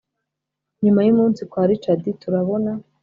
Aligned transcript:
nyuma 0.83 1.01
y’umunsi 1.03 1.41
kwa 1.49 1.63
richard 1.69 2.03
turabona 2.21 2.71